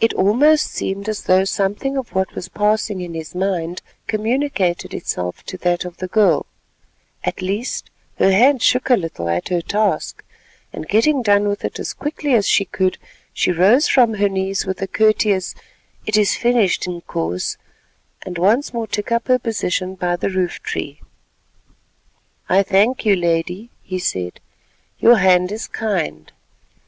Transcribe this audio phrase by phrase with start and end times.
[0.00, 5.44] It almost seemed as though something of what was passing in his mind communicated itself
[5.44, 6.44] to that of the girl.
[7.22, 10.24] At least, her hand shook a little at her task,
[10.72, 12.98] and getting done with it as quickly as she could,
[13.32, 15.54] she rose from her knees with a courteous
[16.04, 17.58] "It is finished, Inkoos,"
[18.26, 21.00] and once more took up her position by the roof tree.
[22.48, 24.40] "I thank you, Lady," he said;
[24.98, 26.32] "your hand is kind."